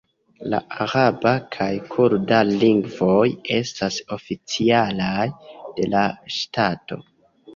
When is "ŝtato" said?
6.39-6.99